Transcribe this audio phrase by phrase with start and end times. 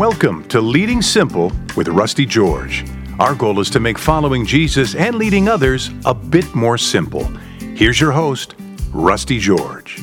[0.00, 2.86] Welcome to Leading Simple with Rusty George.
[3.18, 7.24] Our goal is to make following Jesus and leading others a bit more simple.
[7.74, 8.54] Here's your host,
[8.94, 10.00] Rusty George.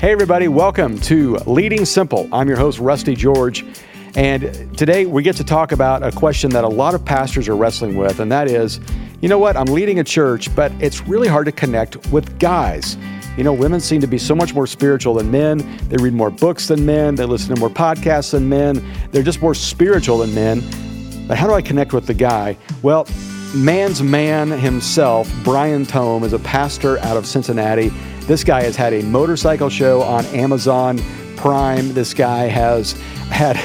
[0.00, 2.30] Hey, everybody, welcome to Leading Simple.
[2.32, 3.66] I'm your host, Rusty George.
[4.14, 7.56] And today we get to talk about a question that a lot of pastors are
[7.56, 8.80] wrestling with, and that is
[9.20, 9.54] you know what?
[9.54, 12.96] I'm leading a church, but it's really hard to connect with guys.
[13.36, 15.58] You know, women seem to be so much more spiritual than men.
[15.88, 17.16] They read more books than men.
[17.16, 18.84] They listen to more podcasts than men.
[19.10, 20.62] They're just more spiritual than men.
[21.26, 22.56] But how do I connect with the guy?
[22.82, 23.08] Well,
[23.54, 27.88] man's man himself, Brian Tome, is a pastor out of Cincinnati.
[28.20, 31.00] This guy has had a motorcycle show on Amazon
[31.36, 31.92] Prime.
[31.92, 32.92] This guy has
[33.30, 33.56] had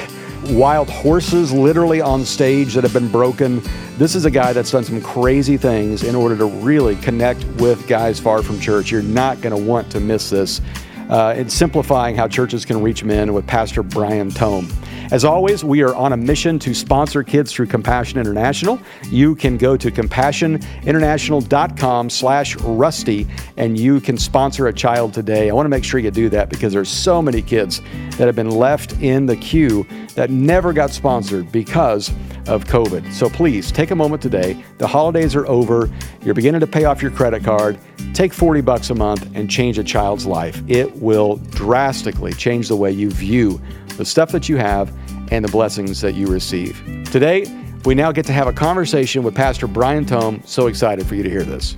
[0.49, 3.61] wild horses literally on stage that have been broken.
[3.97, 7.87] This is a guy that's done some crazy things in order to really connect with
[7.87, 8.91] guys far from church.
[8.91, 10.61] You're not going to want to miss this.
[11.09, 14.67] Uh, it's simplifying how churches can reach men with Pastor Brian Tome.
[15.11, 18.79] As always, we are on a mission to sponsor kids through Compassion International.
[19.09, 23.25] You can go to compassioninternational.com slash rusty
[23.57, 25.49] and you can sponsor a child today.
[25.49, 27.81] I want to make sure you do that because there's so many kids
[28.17, 32.09] that have been left in the queue that never got sponsored because
[32.47, 33.11] of COVID.
[33.11, 34.63] So please take a moment today.
[34.77, 35.89] The holidays are over.
[36.21, 37.79] You're beginning to pay off your credit card.
[38.13, 40.61] Take 40 bucks a month and change a child's life.
[40.67, 43.61] It will drastically change the way you view
[43.97, 44.93] the stuff that you have
[45.31, 46.81] and the blessings that you receive.
[47.11, 47.45] Today,
[47.85, 50.41] we now get to have a conversation with Pastor Brian Tome.
[50.45, 51.75] So excited for you to hear this.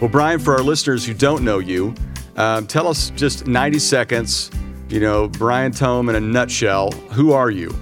[0.00, 1.94] Well, Brian, for our listeners who don't know you,
[2.36, 4.50] um, tell us just 90 seconds,
[4.88, 6.90] you know, Brian Tome in a nutshell.
[7.12, 7.74] Who are you?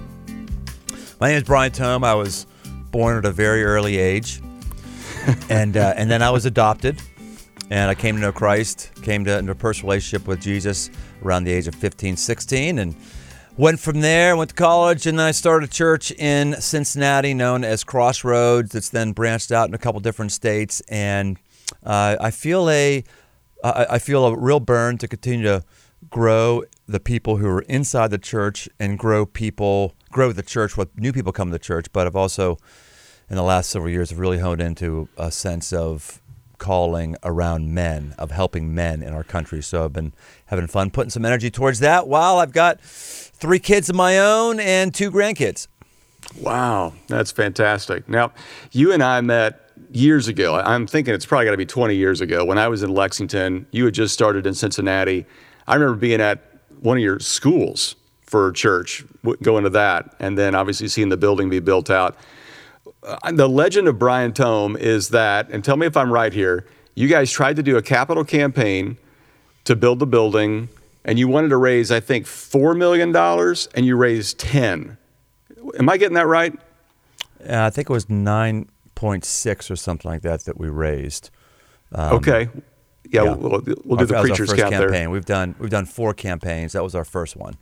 [1.20, 2.03] My name is Brian Tome.
[2.05, 2.47] I was
[2.91, 4.41] born at a very early age,
[5.48, 7.00] and uh, and then I was adopted,
[7.71, 10.91] and I came to know Christ, came to into a personal relationship with Jesus
[11.23, 12.97] around the age of 15, 16, and
[13.59, 17.65] Went from there, went to college, and then I started a church in Cincinnati known
[17.65, 18.73] as Crossroads.
[18.73, 21.39] It's then branched out in a couple different states, and
[21.83, 23.03] uh, I feel a
[23.65, 25.65] I feel a real burn to continue to
[26.09, 30.77] grow the people who are inside the church and grow people, grow the church.
[30.77, 32.59] What new people come to the church, but I've also
[33.28, 36.23] in the last several years have really honed into a sense of
[36.59, 39.63] calling around men, of helping men in our country.
[39.63, 40.13] So I've been
[40.47, 44.61] having fun putting some energy towards that while I've got three kids of my own
[44.61, 45.69] and two grandkids.
[46.41, 48.09] Wow, that's fantastic.
[48.09, 48.33] Now,
[48.73, 50.57] you and I met years ago.
[50.57, 53.67] I'm thinking it's probably got to be 20 years ago when I was in Lexington.
[53.71, 55.27] You had just started in Cincinnati.
[55.67, 56.43] I remember being at
[56.81, 59.05] one of your schools for church,
[59.43, 62.17] going to that, and then obviously seeing the building be built out.
[63.09, 66.67] Uh, the legend of Brian Tome is that, and tell me if I'm right here,
[66.95, 68.99] you guys tried to do a capital campaign
[69.65, 70.69] to build the building
[71.05, 74.99] and you wanted to raise, I think, $4 million and you raised 10.
[75.79, 76.53] Am I getting that right?
[77.41, 81.31] Uh, I think it was 9.6 or something like that that we raised.
[81.93, 82.51] Um, okay.
[83.11, 84.91] Yeah, yeah, we'll, we'll do the preacher's count campaign.
[84.91, 85.11] there.
[85.11, 86.73] We've done we've done four campaigns.
[86.73, 87.55] That was our first one.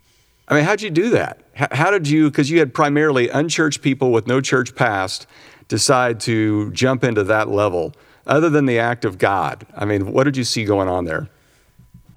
[0.48, 1.40] I mean, how'd you do that?
[1.54, 2.30] How, did you?
[2.30, 5.26] Because you had primarily unchurched people with no church past
[5.68, 7.92] decide to jump into that level.
[8.26, 11.28] Other than the act of God, I mean, what did you see going on there?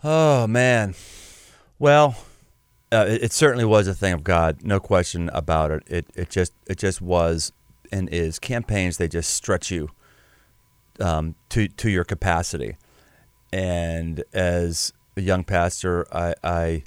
[0.04, 0.96] Oh man,
[1.78, 2.16] well,
[2.92, 5.84] uh, it, it, certainly was a thing of God, no question about it.
[5.88, 7.52] It it just it just was
[7.92, 8.40] and is.
[8.40, 9.90] Campaigns they just stretch you
[11.00, 12.78] um, to to your capacity,
[13.54, 16.84] and as a young pastor, I, I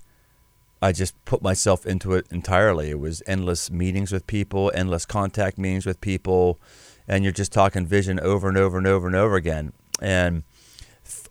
[0.83, 2.91] I just put myself into it entirely.
[2.91, 6.61] It was endless meetings with people, endless contact meetings with people,
[7.07, 9.73] and you're just talking vision over and over and over and over again.
[10.01, 10.43] And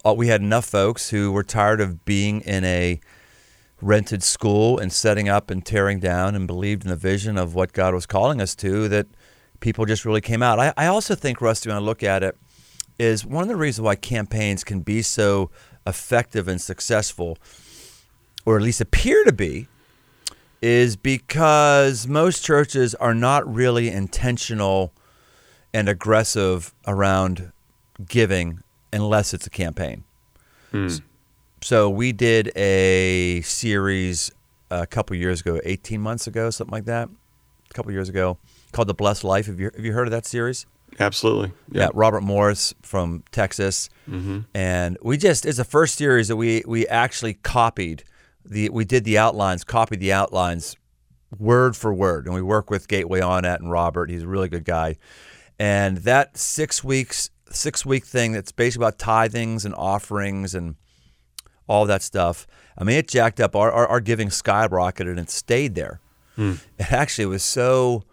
[0.05, 3.01] uh, we had enough folks who were tired of being in a
[3.81, 7.73] rented school and setting up and tearing down and believed in the vision of what
[7.73, 9.07] God was calling us to that
[9.59, 10.59] people just really came out.
[10.59, 12.37] I, I also think, Rusty, when I look at it,
[12.97, 15.49] is one of the reasons why campaigns can be so
[15.87, 17.37] effective and successful,
[18.45, 19.67] or at least appear to be,
[20.61, 24.93] is because most churches are not really intentional
[25.73, 27.51] and aggressive around
[28.07, 28.61] giving
[28.93, 30.03] unless it's a campaign.
[30.71, 30.87] Hmm.
[31.61, 34.31] So we did a series
[34.69, 37.09] a couple years ago, 18 months ago, something like that,
[37.69, 38.37] a couple years ago,
[38.71, 39.45] called The Blessed Life.
[39.45, 40.65] Have you, have you heard of that series?
[40.99, 41.51] Absolutely.
[41.71, 41.83] Yeah.
[41.83, 43.89] yeah Robert Morris from Texas.
[44.09, 44.39] Mm-hmm.
[44.53, 48.03] And we just, it's the first series that we, we actually copied.
[48.45, 50.75] The, we did the outlines, copied the outlines
[51.37, 52.25] word for word.
[52.25, 54.09] And we work with Gateway on that and Robert.
[54.09, 54.97] He's a really good guy.
[55.59, 60.75] And that six weeks, six week thing that's basically about tithings and offerings and
[61.67, 62.47] all that stuff.
[62.77, 63.55] I mean, it jacked up.
[63.55, 65.99] Our, our, our giving skyrocketed and stayed there.
[66.79, 68.03] It actually was so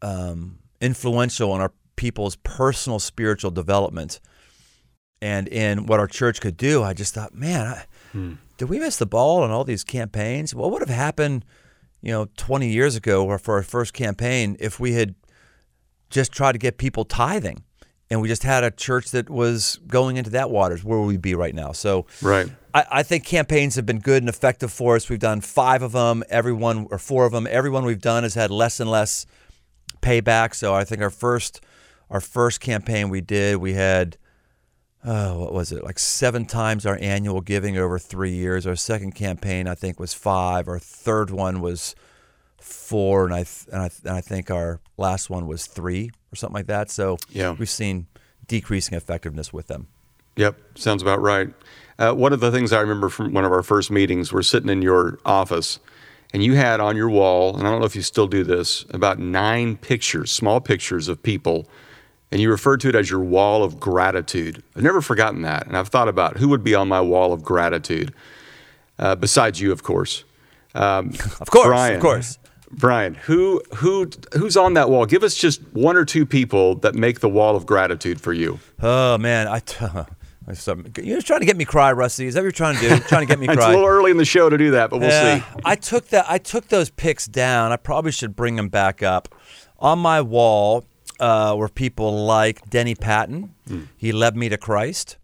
[0.00, 4.20] um, influential on our people's personal spiritual development
[5.20, 6.82] and in what our church could do.
[6.82, 7.84] I just thought, man, I,
[8.56, 10.54] did we miss the ball on all these campaigns?
[10.54, 11.44] What would have happened,
[12.00, 15.14] you know, 20 years ago or for our first campaign if we had
[16.10, 17.64] just tried to get people tithing
[18.10, 20.84] and we just had a church that was going into that waters?
[20.84, 21.72] Where would we be right now?
[21.72, 22.46] So, Right.
[22.72, 25.08] I, I think campaigns have been good and effective for us.
[25.08, 26.22] We've done five of them.
[26.28, 27.46] Everyone or four of them.
[27.50, 29.26] Everyone we've done has had less and less
[30.02, 30.54] payback.
[30.54, 31.60] So I think our first
[32.10, 34.18] our first campaign we did, we had
[35.04, 35.84] oh, what was it?
[35.84, 38.66] Like seven times our annual giving over three years.
[38.66, 40.68] Our second campaign, I think, was five.
[40.68, 41.94] Our third one was
[42.60, 46.10] four, and I th- and I, th- and I think our last one was three
[46.32, 46.90] or something like that.
[46.90, 47.52] So Yeah.
[47.58, 48.06] we've seen
[48.48, 49.86] decreasing effectiveness with them.
[50.36, 51.50] Yep, sounds about right.
[51.98, 54.68] Uh, one of the things I remember from one of our first meetings, we're sitting
[54.68, 55.78] in your office,
[56.32, 58.84] and you had on your wall, and I don't know if you still do this,
[58.90, 61.68] about nine pictures, small pictures of people,
[62.32, 64.62] and you referred to it as your wall of gratitude.
[64.76, 67.42] I've never forgotten that, and I've thought about who would be on my wall of
[67.42, 68.12] gratitude,
[68.98, 70.24] uh, besides you, of course.
[70.74, 72.38] Um, Of course, Brian, of course.
[72.72, 75.06] Brian, who who who's on that wall?
[75.06, 78.58] Give us just one or two people that make the wall of gratitude for you.
[78.82, 79.60] Oh man, I.
[79.60, 79.76] T-
[81.02, 82.26] you're trying to get me cry, Rusty.
[82.26, 82.98] Is that what you're trying to do?
[83.04, 83.68] trying to get me It's cry?
[83.68, 85.44] a little early in the show to do that, but we'll Yeah, see.
[85.64, 86.26] I took that.
[86.28, 87.70] I took those pics down.
[87.72, 89.34] I probably should bring them back up.
[89.78, 90.84] On my wall
[91.20, 93.54] uh, were people like Denny Patton.
[93.96, 95.16] He led me to Christ.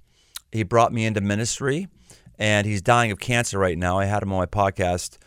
[0.52, 1.88] He brought me into ministry,
[2.38, 3.98] and he's dying of cancer right now.
[3.98, 5.18] I had him on my podcast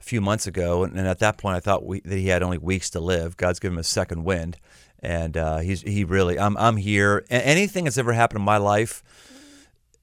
[0.00, 2.42] a few months ago, and, and at that point, I thought we, that he had
[2.42, 3.36] only weeks to live.
[3.36, 4.56] God's given him a second wind,
[5.00, 6.38] and uh, he's he really.
[6.38, 7.24] I'm I'm here.
[7.30, 9.02] A- Anything that's ever happened in my life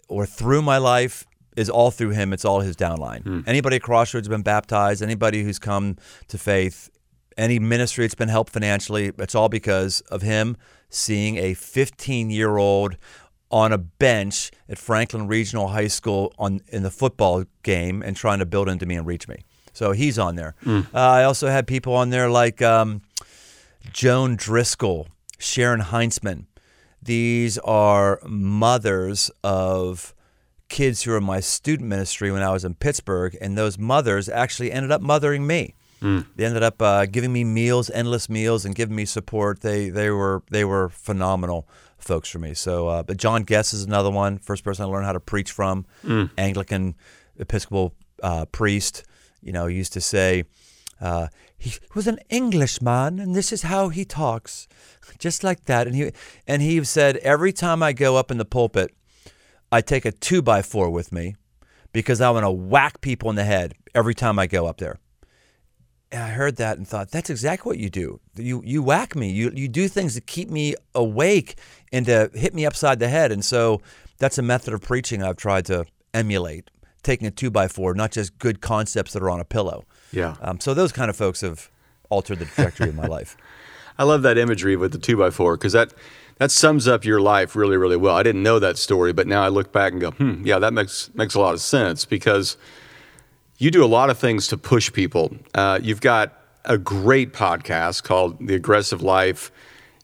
[0.07, 1.25] or through my life
[1.57, 2.31] is all through him.
[2.31, 3.43] It's all his downline.
[3.47, 5.01] Anybody at Crossroads has been baptized.
[5.03, 5.97] Anybody who's come
[6.29, 6.89] to faith,
[7.37, 10.57] any ministry that's been helped financially, it's all because of him
[10.89, 12.97] seeing a 15 year old
[13.51, 18.39] on a bench at Franklin Regional High School on in the football game and trying
[18.39, 19.37] to build into me and reach me.
[19.73, 20.55] So he's on there.
[20.67, 23.01] Uh, I also had people on there like um,
[23.91, 26.45] Joan Driscoll, Sharon Heinzman.
[27.01, 30.13] These are mothers of
[30.67, 34.29] kids who were in my student ministry when I was in Pittsburgh, and those mothers
[34.29, 35.75] actually ended up mothering me.
[36.01, 39.61] They ended up uh, giving me meals, endless meals, and giving me support.
[39.61, 41.67] They they were they were phenomenal
[41.97, 42.53] folks for me.
[42.53, 44.37] So, uh, but John Guest is another one.
[44.37, 45.85] First person I learned how to preach from,
[46.37, 46.95] Anglican
[47.37, 47.93] Episcopal
[48.23, 49.03] uh, priest.
[49.41, 50.45] You know, he used to say.
[51.01, 54.67] Uh, he was an Englishman, and this is how he talks,
[55.19, 55.87] just like that.
[55.87, 56.11] And he
[56.47, 58.93] and he said every time I go up in the pulpit,
[59.71, 61.35] I take a two by four with me
[61.93, 64.99] because I want to whack people in the head every time I go up there.
[66.11, 68.19] And I heard that and thought, that's exactly what you do.
[68.35, 69.29] You you whack me.
[69.29, 71.59] You you do things to keep me awake
[71.91, 73.31] and to hit me upside the head.
[73.31, 73.81] And so
[74.17, 76.71] that's a method of preaching I've tried to emulate.
[77.03, 79.85] Taking a two by four, not just good concepts that are on a pillow.
[80.11, 80.35] Yeah.
[80.41, 81.69] Um, so those kind of folks have
[82.09, 83.37] altered the trajectory of my life.
[83.97, 85.93] I love that imagery with the two by four because that
[86.39, 88.15] that sums up your life really, really well.
[88.15, 90.73] I didn't know that story, but now I look back and go, hmm, yeah, that
[90.73, 92.57] makes makes a lot of sense because
[93.59, 95.35] you do a lot of things to push people.
[95.53, 96.33] Uh, you've got
[96.65, 99.51] a great podcast called The Aggressive Life.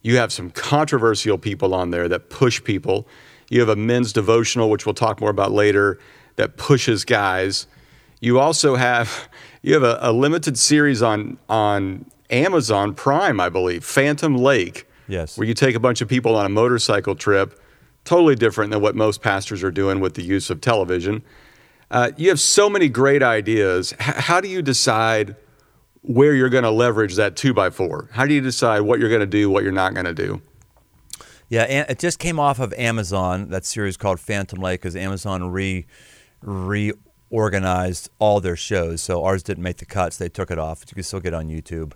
[0.02, 3.08] You have some controversial people on there that push people.
[3.50, 6.00] You have a men's devotional, which we'll talk more about later,
[6.36, 7.66] that pushes guys.
[8.20, 9.30] You also have
[9.62, 14.88] you have a, a limited series on on Amazon Prime, I believe, Phantom Lake.
[15.08, 15.38] Yes.
[15.38, 17.62] Where you take a bunch of people on a motorcycle trip,
[18.04, 21.24] totally different than what most pastors are doing with the use of television.
[21.92, 23.94] Uh, you have so many great ideas.
[23.94, 25.36] H- how do you decide
[26.02, 28.10] where you're going to leverage that two by four?
[28.14, 30.42] How do you decide what you're going to do, what you're not going to do?
[31.48, 33.50] Yeah, it just came off of Amazon.
[33.50, 35.86] That series called Phantom Lake, because Amazon re
[36.42, 39.02] reorganized all their shows.
[39.02, 40.84] So ours didn't make the cuts; they took it off.
[40.88, 41.94] You can still get on YouTube.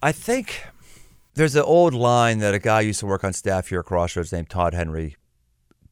[0.00, 0.64] I think
[1.34, 4.32] there's an old line that a guy used to work on staff here at Crossroads
[4.32, 5.16] named Todd Henry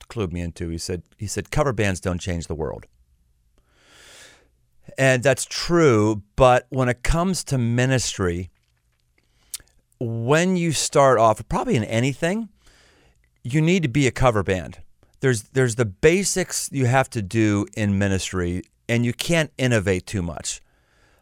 [0.09, 0.69] clued me into.
[0.69, 2.87] He said, "He said cover bands don't change the world."
[4.99, 8.51] And that's true, but when it comes to ministry,
[9.99, 12.49] when you start off, probably in anything,
[13.43, 14.79] you need to be a cover band.
[15.21, 20.23] There's there's the basics you have to do in ministry, and you can't innovate too
[20.23, 20.61] much.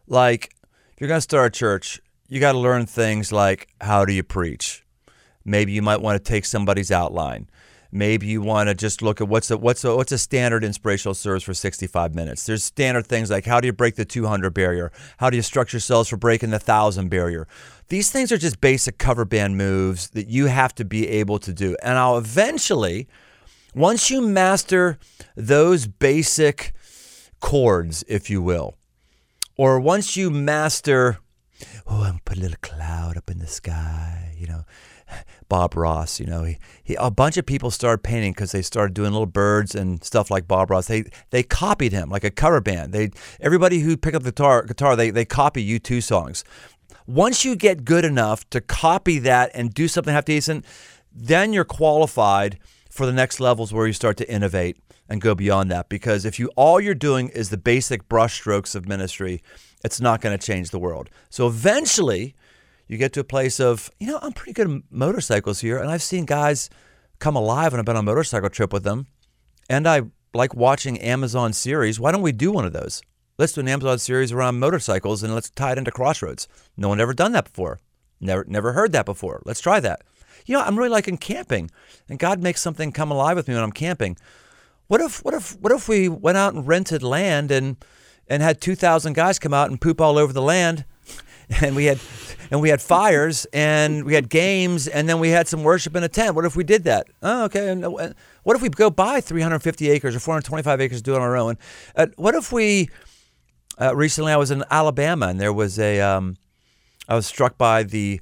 [0.07, 0.55] Like
[0.93, 4.23] if you're to start a church, you got to learn things like how do you
[4.23, 4.85] preach.
[5.43, 7.49] Maybe you might want to take somebody's outline.
[7.91, 11.15] Maybe you want to just look at what's a what's a what's a standard inspirational
[11.15, 12.45] service for 65 minutes.
[12.45, 14.91] There's standard things like how do you break the 200 barrier?
[15.17, 17.47] How do you structure yourselves for breaking the 1000 barrier?
[17.87, 21.51] These things are just basic cover band moves that you have to be able to
[21.51, 21.75] do.
[21.81, 23.07] And I'll eventually
[23.73, 24.99] once you master
[25.35, 26.73] those basic
[27.39, 28.77] chords, if you will,
[29.57, 31.19] or once you master
[31.87, 34.63] oh, I'm put a little cloud up in the sky, you know,
[35.49, 38.93] Bob Ross, you know, he, he a bunch of people started painting because they started
[38.93, 40.87] doing little birds and stuff like Bob Ross.
[40.87, 42.93] They they copied him like a cover band.
[42.93, 46.43] They everybody who picked up the guitar guitar they they copy U2 songs.
[47.07, 50.63] Once you get good enough to copy that and do something half decent,
[51.11, 54.77] then you're qualified for the next levels where you start to innovate
[55.09, 55.89] and go beyond that.
[55.89, 59.41] Because if you all you're doing is the basic brushstrokes of ministry,
[59.83, 61.09] it's not going to change the world.
[61.29, 62.35] So eventually
[62.89, 65.77] you get to a place of, you know, I'm pretty good at motorcycles here.
[65.77, 66.69] And I've seen guys
[67.19, 69.05] come alive when I've been on a motorcycle trip with them.
[69.69, 70.01] And I
[70.33, 71.99] like watching Amazon series.
[71.99, 73.01] Why don't we do one of those?
[73.37, 76.47] Let's do an Amazon series around motorcycles and let's tie it into Crossroads.
[76.75, 77.79] No one ever done that before.
[78.19, 79.41] Never, never heard that before.
[79.45, 80.01] Let's try that.
[80.45, 81.69] You know, I'm really liking camping,
[82.09, 84.17] and God makes something come alive with me when I'm camping.
[84.87, 87.77] What if, what if, what if we went out and rented land and
[88.29, 90.85] and had 2,000 guys come out and poop all over the land,
[91.61, 91.99] and we had
[92.51, 96.03] and we had fires and we had games and then we had some worship in
[96.03, 96.35] a tent.
[96.35, 97.07] What if we did that?
[97.21, 97.69] Oh, okay.
[97.69, 98.13] And uh,
[98.43, 101.57] what if we go buy 350 acres or 425 acres, do it on our own?
[101.95, 102.89] Uh, what if we?
[103.79, 106.01] Uh, recently, I was in Alabama and there was a.
[106.01, 106.37] Um,
[107.07, 108.21] I was struck by the.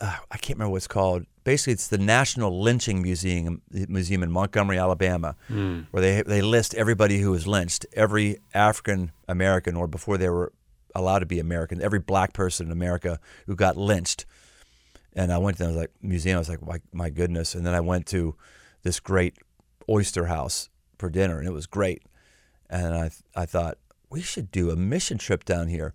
[0.00, 1.24] Uh, I can't remember what it's called.
[1.44, 5.86] Basically, it's the National Lynching Museum Museum in Montgomery, Alabama, mm.
[5.90, 10.52] where they they list everybody who was lynched, every African American, or before they were
[10.98, 11.80] allowed to be American.
[11.80, 14.26] Every black person in America who got lynched.
[15.14, 16.36] And I went to the like museum.
[16.36, 17.54] I was like, my, my goodness.
[17.54, 18.34] And then I went to
[18.82, 19.36] this great
[19.88, 22.02] oyster house for dinner, and it was great.
[22.68, 23.78] And I I thought
[24.10, 25.94] we should do a mission trip down here.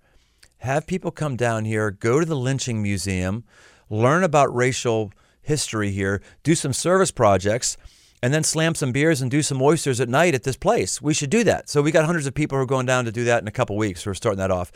[0.57, 3.43] Have people come down here, go to the lynching museum,
[3.89, 7.77] learn about racial history here, do some service projects,
[8.23, 11.01] and then slam some beers and do some oysters at night at this place.
[11.01, 11.67] We should do that.
[11.67, 13.51] So we got hundreds of people who are going down to do that in a
[13.51, 14.05] couple weeks.
[14.05, 14.71] We're starting that off.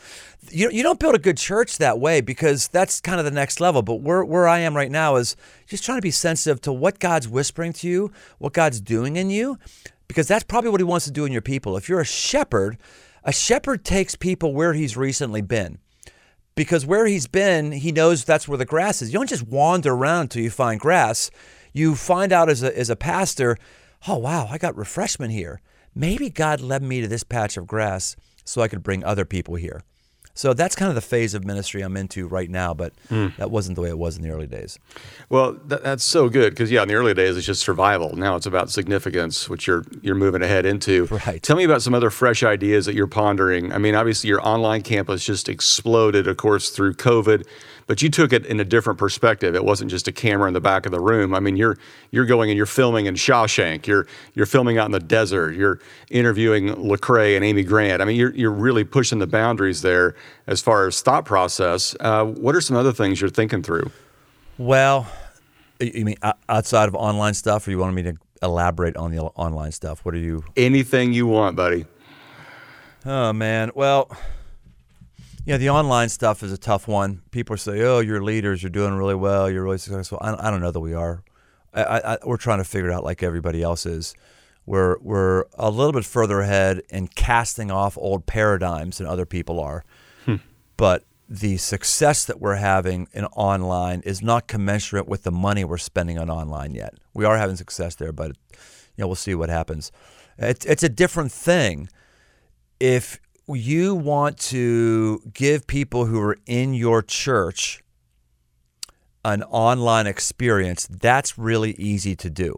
[0.50, 3.58] You, you don't build a good church that way because that's kind of the next
[3.58, 3.80] level.
[3.80, 5.34] But where, where I am right now is
[5.66, 9.30] just trying to be sensitive to what God's whispering to you, what God's doing in
[9.30, 9.58] you,
[10.08, 11.74] because that's probably what He wants to do in your people.
[11.78, 12.76] If you're a shepherd,
[13.24, 15.78] a shepherd takes people where he's recently been
[16.54, 19.10] because where he's been, he knows that's where the grass is.
[19.10, 21.30] You don't just wander around until you find grass
[21.72, 23.56] you find out as a, as a pastor,
[24.06, 25.60] oh, wow, I got refreshment here.
[25.94, 29.56] Maybe God led me to this patch of grass so I could bring other people
[29.56, 29.82] here.
[30.38, 33.34] So that's kind of the phase of ministry I'm into right now, but mm.
[33.38, 34.78] that wasn't the way it was in the early days.
[35.28, 38.14] Well, that's so good because yeah, in the early days it's just survival.
[38.14, 41.06] Now it's about significance, which you're you're moving ahead into.
[41.26, 41.42] Right.
[41.42, 43.72] Tell me about some other fresh ideas that you're pondering.
[43.72, 47.44] I mean, obviously your online campus just exploded, of course, through COVID
[47.88, 49.56] but you took it in a different perspective.
[49.56, 51.34] It wasn't just a camera in the back of the room.
[51.34, 51.78] I mean, you're
[52.10, 53.86] you're going and you're filming in Shawshank.
[53.86, 55.56] You're you're filming out in the desert.
[55.56, 55.80] You're
[56.10, 58.02] interviewing Lecrae and Amy Grant.
[58.02, 60.14] I mean, you're you're really pushing the boundaries there
[60.46, 61.96] as far as thought process.
[61.98, 63.90] Uh, what are some other things you're thinking through?
[64.58, 65.10] Well,
[65.80, 66.16] you mean
[66.48, 70.04] outside of online stuff, or you want me to elaborate on the online stuff?
[70.04, 70.44] What are you?
[70.56, 71.86] Anything you want, buddy.
[73.06, 74.10] Oh man, well
[75.48, 77.22] yeah, the online stuff is a tough one.
[77.30, 78.62] People say, "Oh, you're leaders.
[78.62, 79.50] You're doing really well.
[79.50, 81.22] You're really successful." I, I don't know that we are.
[81.72, 84.14] I, I, we're trying to figure it out like everybody else is.
[84.66, 89.58] We're we're a little bit further ahead in casting off old paradigms than other people
[89.58, 89.86] are.
[90.26, 90.36] Hmm.
[90.76, 95.78] But the success that we're having in online is not commensurate with the money we're
[95.78, 96.92] spending on online yet.
[97.14, 99.92] We are having success there, but you know we'll see what happens.
[100.36, 101.88] It's it's a different thing
[102.80, 103.18] if
[103.56, 107.82] you want to give people who are in your church
[109.24, 112.54] an online experience, that's really easy to do.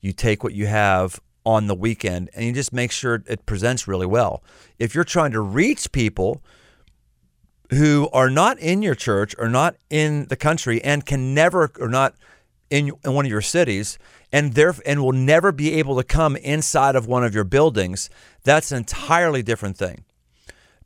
[0.00, 3.88] You take what you have on the weekend and you just make sure it presents
[3.88, 4.42] really well.
[4.78, 6.42] If you're trying to reach people
[7.70, 11.88] who are not in your church or not in the country and can never or
[11.88, 12.14] not
[12.70, 13.98] in, in one of your cities
[14.32, 18.10] and there and will never be able to come inside of one of your buildings,
[18.44, 20.04] that's an entirely different thing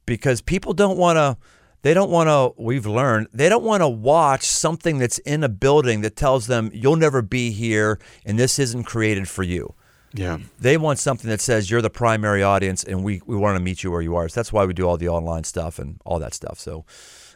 [0.07, 1.37] because people don't want to
[1.83, 5.49] they don't want to we've learned they don't want to watch something that's in a
[5.49, 9.75] building that tells them you'll never be here and this isn't created for you
[10.15, 13.63] yeah they want something that says you're the primary audience and we, we want to
[13.63, 16.01] meet you where you are so that's why we do all the online stuff and
[16.05, 16.85] all that stuff so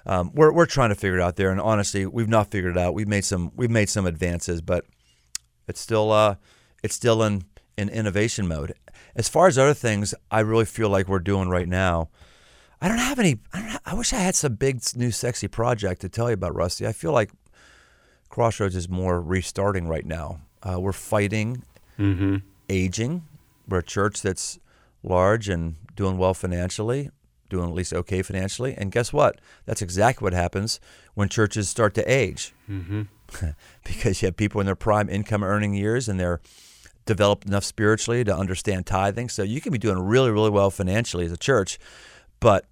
[0.09, 2.81] um, we're, we're trying to figure it out there and honestly we've not figured it
[2.81, 4.85] out we've made some we've made some advances but
[5.67, 6.37] it's still uh
[6.83, 7.45] it's still in
[7.77, 8.75] in innovation mode.
[9.15, 12.09] As far as other things, I really feel like we're doing right now.
[12.81, 13.39] I don't have any.
[13.53, 16.55] I, don't I wish I had some big new sexy project to tell you about,
[16.55, 16.87] Rusty.
[16.87, 17.31] I feel like
[18.29, 20.41] Crossroads is more restarting right now.
[20.63, 21.63] Uh, we're fighting
[21.99, 22.37] Mm-hmm.
[22.69, 23.23] aging.
[23.67, 24.59] We're a church that's
[25.03, 27.11] large and doing well financially,
[27.49, 28.75] doing at least okay financially.
[28.77, 29.41] And guess what?
[29.65, 30.79] That's exactly what happens
[31.15, 32.53] when churches start to age.
[32.71, 33.03] Mm-hmm.
[33.85, 36.41] because you have people in their prime income earning years and they're
[37.07, 39.31] developed enough spiritually to understand tithing.
[39.31, 41.79] So you can be doing really, really well financially as a church,
[42.41, 42.67] but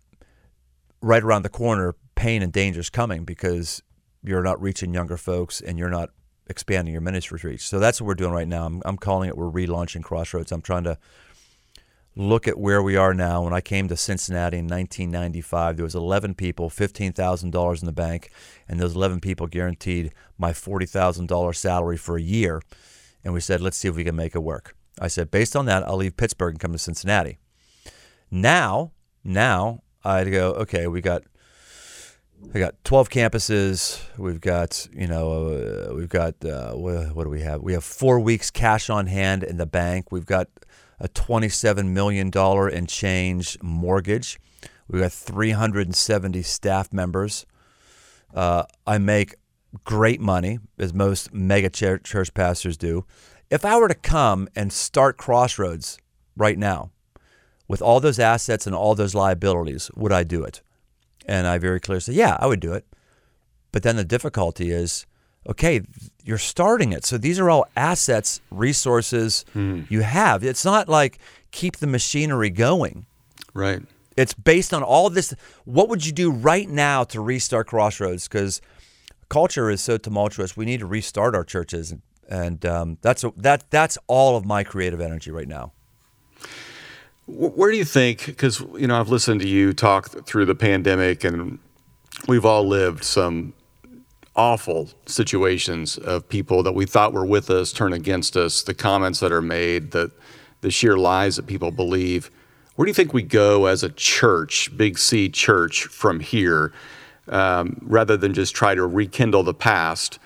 [1.00, 3.82] right around the corner, pain and danger is coming because
[4.22, 6.10] you're not reaching younger folks and you're not
[6.46, 7.66] expanding your ministry reach.
[7.66, 8.66] So that's what we're doing right now.
[8.66, 10.52] I'm, I'm calling it we're relaunching Crossroads.
[10.52, 10.98] I'm trying to
[12.16, 13.42] look at where we are now.
[13.42, 18.30] When I came to Cincinnati in 1995, there was 11 people, $15,000 in the bank,
[18.68, 22.62] and those 11 people guaranteed my $40,000 salary for a year.
[23.24, 24.76] And we said, let's see if we can make it work.
[25.00, 27.38] I said, based on that, I'll leave Pittsburgh and come to Cincinnati.
[28.30, 28.92] Now,
[29.24, 31.22] now I'd go, okay, we got
[32.52, 34.02] we got 12 campuses.
[34.18, 37.62] We've got, you know, uh, we've got, uh, what, what do we have?
[37.62, 40.12] We have four weeks cash on hand in the bank.
[40.12, 40.48] We've got
[41.00, 42.30] a $27 million
[42.72, 44.38] in change mortgage.
[44.88, 47.46] We've got 370 staff members.
[48.34, 49.36] Uh, I make
[49.84, 53.06] great money, as most mega church, church pastors do.
[53.50, 55.98] If I were to come and start Crossroads
[56.36, 56.90] right now
[57.74, 60.62] with all those assets and all those liabilities, would I do it?
[61.26, 62.86] And I very clearly said, yeah, I would do it.
[63.72, 65.06] But then the difficulty is,
[65.48, 65.80] okay,
[66.22, 67.04] you're starting it.
[67.04, 69.44] So these are all assets, resources
[69.88, 70.44] you have.
[70.44, 71.18] It's not like
[71.50, 73.06] keep the machinery going.
[73.54, 73.82] Right.
[74.16, 75.34] It's based on all this.
[75.64, 78.28] What would you do right now to restart Crossroads?
[78.28, 78.60] Because
[79.28, 80.56] culture is so tumultuous.
[80.56, 83.68] We need to restart our churches, and, and um, that's that.
[83.70, 85.72] That's all of my creative energy right now.
[87.26, 88.26] Wh- Where do you think?
[88.26, 91.58] Because you know, I've listened to you talk th- through the pandemic, and
[92.28, 93.52] we've all lived some
[94.36, 98.62] awful situations of people that we thought were with us turn against us.
[98.62, 100.10] The comments that are made, the
[100.60, 102.30] the sheer lies that people believe.
[102.76, 106.72] Where do you think we go as a church, Big C church, from here,
[107.28, 110.18] um, rather than just try to rekindle the past?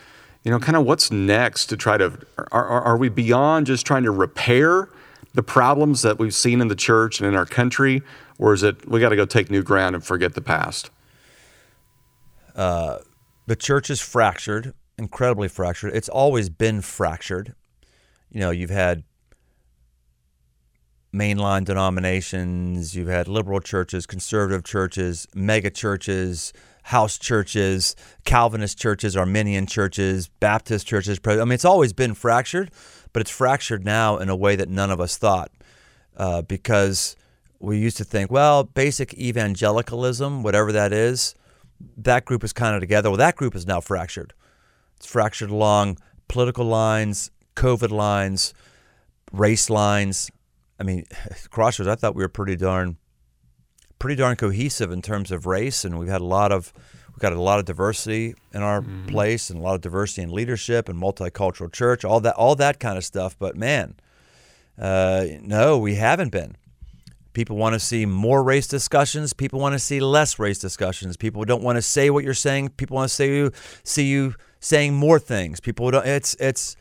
[0.44, 3.84] You know, kind of what's next to try to, are, are, are we beyond just
[3.84, 4.88] trying to repair
[5.34, 8.02] the problems that we've seen in the church and in our country?
[8.38, 10.90] Or is it, we got to go take new ground and forget the past?
[12.54, 12.98] Uh,
[13.46, 15.94] the church is fractured, incredibly fractured.
[15.94, 17.54] It's always been fractured.
[18.30, 19.04] You know, you've had
[21.14, 26.52] mainline denominations, you've had liberal churches, conservative churches, mega churches,
[26.84, 31.18] house churches, Calvinist churches, Arminian churches, Baptist churches.
[31.24, 32.70] I mean, it's always been fractured,
[33.12, 35.50] but it's fractured now in a way that none of us thought
[36.16, 37.16] uh, because
[37.60, 41.34] we used to think, well, basic evangelicalism, whatever that is,
[41.96, 43.10] that group is kind of together.
[43.10, 44.32] Well, that group is now fractured.
[44.96, 48.52] It's fractured along political lines, COVID lines,
[49.32, 50.30] race lines.
[50.78, 51.04] I mean,
[51.50, 52.96] Crossroads, I thought we were pretty darn,
[53.98, 56.72] pretty darn cohesive in terms of race, and we've had a lot of,
[57.18, 60.30] we've got a lot of diversity in our place, and a lot of diversity in
[60.30, 63.36] leadership and multicultural church, all that, all that kind of stuff.
[63.36, 63.96] But man,
[64.80, 66.56] uh, no, we haven't been.
[67.32, 69.32] People want to see more race discussions.
[69.32, 71.16] People want to see less race discussions.
[71.16, 72.68] People don't want to say what you're saying.
[72.76, 73.52] People want to see you
[73.82, 75.58] see you saying more things.
[75.58, 76.06] People don't.
[76.06, 76.76] It's it's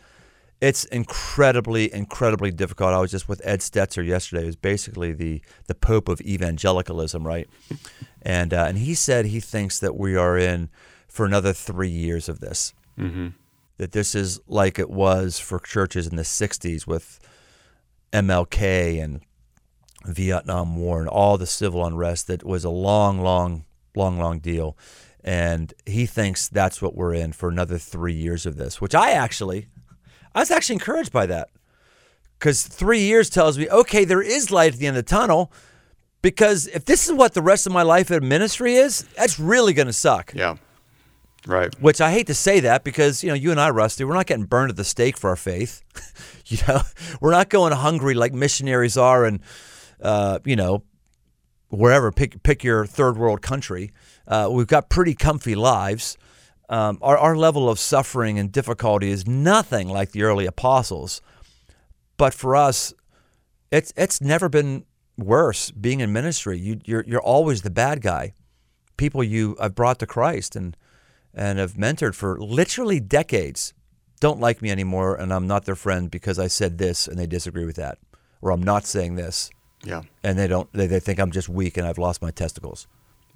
[0.60, 2.94] it's incredibly incredibly difficult.
[2.94, 4.46] I was just with Ed Stetzer yesterday.
[4.46, 7.48] Who's basically the the Pope of evangelicalism, right?
[8.22, 10.70] And uh, and he said he thinks that we are in
[11.08, 12.74] for another three years of this.
[12.98, 13.30] Mm-hmm.
[13.78, 17.20] That this is like it was for churches in the '60s with
[18.12, 19.22] MLK and
[20.06, 23.66] Vietnam War and all the civil unrest that was a long, long,
[23.96, 24.78] long, long deal.
[25.24, 29.12] And he thinks that's what we're in for another three years of this, which I
[29.12, 29.68] actually,
[30.38, 31.50] I was actually encouraged by that.
[32.38, 35.52] Because three years tells me, okay, there is light at the end of the tunnel.
[36.22, 39.74] Because if this is what the rest of my life in ministry is, that's really
[39.74, 40.36] going to suck.
[40.36, 40.58] Yeah.
[41.48, 41.74] Right.
[41.82, 44.28] Which I hate to say that because you know you and I, Rusty, we're not
[44.28, 45.82] getting burned at the stake for our faith.
[46.46, 46.82] you know,
[47.20, 49.40] we're not going hungry like missionaries are, and
[50.02, 50.84] uh, you know,
[51.70, 53.92] wherever pick pick your third world country.
[54.28, 56.18] Uh, we've got pretty comfy lives.
[56.70, 61.22] Um, our our level of suffering and difficulty is nothing like the early apostles,
[62.18, 62.94] but for us,
[63.72, 64.86] it's it's never been
[65.18, 66.60] worse being in ministry.
[66.60, 68.34] You you're you're always the bad guy.
[68.98, 70.76] People you have brought to Christ and
[71.34, 73.74] and have mentored for literally decades,
[74.20, 77.28] don't like me anymore and I'm not their friend because I said this and they
[77.28, 77.98] disagree with that,
[78.42, 79.50] or I'm not saying this
[79.86, 80.02] Yeah.
[80.24, 82.88] and they don't they, they think I'm just weak and I've lost my testicles.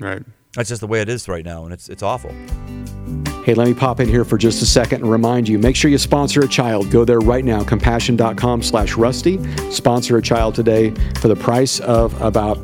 [0.02, 0.24] Right.
[0.56, 2.32] That's just the way it is right now, and it's it's awful.
[3.46, 5.90] Hey, let me pop in here for just a second and remind you, make sure
[5.90, 6.92] you sponsor a child.
[6.92, 9.40] Go there right now, compassion.com slash rusty.
[9.72, 12.58] Sponsor a child today for the price of about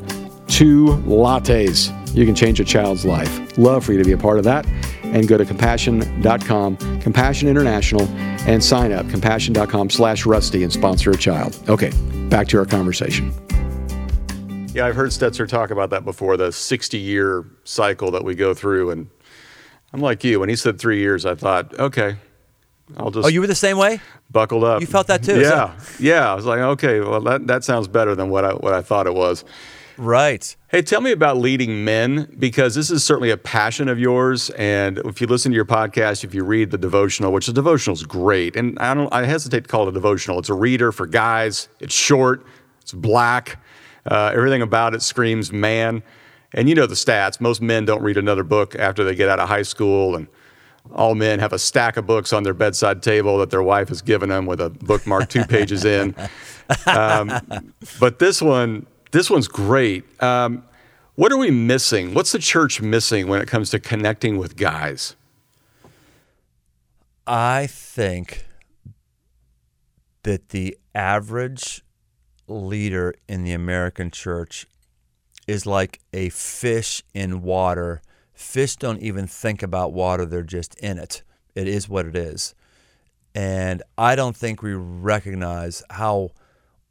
[0.48, 1.92] two lattes.
[2.14, 3.58] You can change a child's life.
[3.58, 4.68] Love for you to be a part of that.
[5.04, 8.08] And go to compassion.com, Compassion International,
[8.48, 11.58] and sign up, compassion.com slash rusty, and sponsor a child.
[11.70, 11.92] Okay,
[12.30, 13.34] back to our conversation.
[14.78, 18.54] Yeah, I've heard Stetzer talk about that before, the 60 year cycle that we go
[18.54, 18.92] through.
[18.92, 19.10] And
[19.92, 20.40] I'm like you.
[20.40, 22.18] When he said three years, I thought, okay,
[22.96, 24.00] I'll just Oh, you were the same way?
[24.30, 24.82] buckled up.
[24.82, 26.32] You felt that too, Yeah, yeah.
[26.32, 29.08] I was like, okay, well, that, that sounds better than what I what I thought
[29.08, 29.44] it was.
[29.98, 30.56] Right.
[30.68, 34.52] Hey, tell me about leading men because this is certainly a passion of yours.
[34.52, 37.96] And if you listen to your podcast, if you read the devotional, which the devotional
[37.96, 40.38] is great, and I don't, I hesitate to call it a devotional.
[40.38, 41.68] It's a reader for guys.
[41.80, 42.46] It's short.
[42.82, 43.58] It's black.
[44.08, 46.04] Uh, everything about it screams man.
[46.54, 47.42] And you know the stats.
[47.42, 50.28] Most men don't read another book after they get out of high school, and
[50.94, 54.02] all men have a stack of books on their bedside table that their wife has
[54.02, 56.16] given them with a bookmark two pages in.
[56.86, 60.06] Um, but this one, this one's great.
[60.24, 60.64] Um,
[61.16, 62.14] what are we missing?
[62.14, 65.16] What's the church missing when it comes to connecting with guys?
[67.26, 68.46] I think
[70.24, 71.84] that the average
[72.48, 74.68] leader in the American church
[75.48, 78.02] is like a fish in water.
[78.34, 81.24] Fish don't even think about water, they're just in it.
[81.56, 82.54] It is what it is.
[83.34, 86.32] And I don't think we recognize how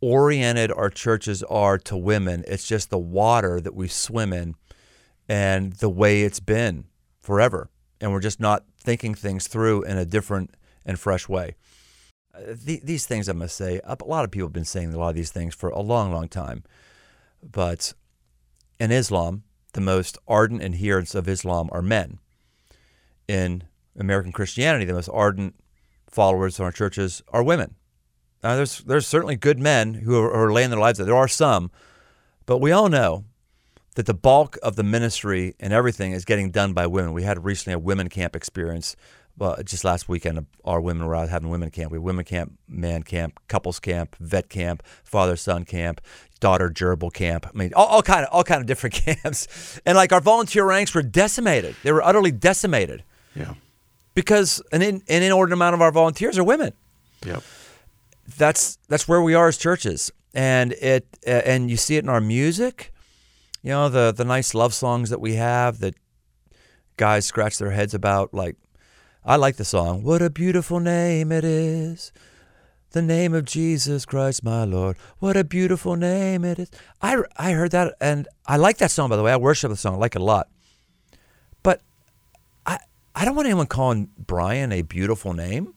[0.00, 2.44] oriented our churches are to women.
[2.46, 4.54] It's just the water that we swim in
[5.28, 6.84] and the way it's been
[7.20, 7.68] forever.
[8.00, 11.56] And we're just not thinking things through in a different and fresh way.
[12.38, 15.10] The, these things, I must say, a lot of people have been saying a lot
[15.10, 16.64] of these things for a long, long time.
[17.42, 17.94] But
[18.78, 22.18] in Islam, the most ardent adherents of Islam are men.
[23.28, 23.64] In
[23.98, 25.54] American Christianity, the most ardent
[26.08, 27.74] followers in our churches are women.
[28.42, 31.06] Now, there's there's certainly good men who are, are laying their lives out.
[31.06, 31.70] There are some,
[32.44, 33.24] but we all know
[33.96, 37.12] that the bulk of the ministry and everything is getting done by women.
[37.12, 38.94] We had recently a women camp experience.
[39.38, 41.92] Well, just last weekend, our women were out having women camp.
[41.92, 46.00] We had women camp, man camp, couples camp, vet camp, father son camp,
[46.40, 47.46] daughter gerbil camp.
[47.46, 49.78] I mean, all, all kind of all kind of different camps.
[49.84, 51.76] And like our volunteer ranks were decimated.
[51.82, 53.54] They were utterly decimated Yeah.
[54.14, 56.72] because an, in, an inordinate amount of our volunteers are women
[57.26, 57.42] Yep.
[58.38, 62.08] that's that's where we are as churches, and it uh, and you see it in
[62.08, 62.92] our music.
[63.62, 65.94] You know the the nice love songs that we have that
[66.96, 68.32] guys scratch their heads about.
[68.34, 68.56] Like
[69.26, 72.12] I like the song "What a Beautiful Name It Is."
[72.92, 74.96] The name of Jesus Christ, my Lord.
[75.18, 76.70] What a beautiful name it is.
[77.02, 79.32] I, I heard that and I like that song, by the way.
[79.32, 79.94] I worship the song.
[79.94, 80.48] I like it a lot.
[81.62, 81.82] But
[82.64, 82.78] I,
[83.14, 85.74] I don't want anyone calling Brian a beautiful name.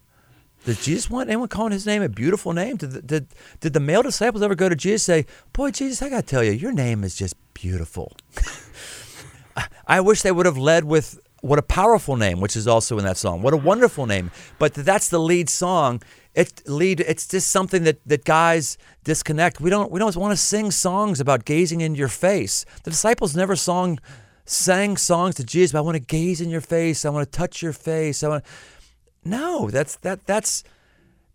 [0.63, 2.77] Did Jesus want anyone calling his name a beautiful name?
[2.77, 3.27] Did the, did,
[3.59, 6.27] did the male disciples ever go to Jesus and say, Boy, Jesus, I got to
[6.27, 8.13] tell you, your name is just beautiful?
[9.57, 12.97] I- I wish they would have led with what a powerful name, which is also
[12.97, 13.41] in that song.
[13.41, 14.31] What a wonderful name.
[14.57, 16.01] But that's the lead song.
[16.35, 19.59] It lead it's just something that, that guys disconnect.
[19.59, 22.65] We don't we don't want to sing songs about gazing in your face.
[22.83, 23.99] The disciples never song
[24.45, 27.61] sang songs to Jesus, I want to gaze in your face, I want to touch
[27.61, 28.23] your face.
[28.23, 28.43] I want
[29.23, 30.63] No, that's that that's